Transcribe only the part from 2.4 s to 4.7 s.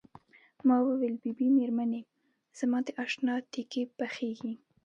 زما د اشنا تیکې پخیږي.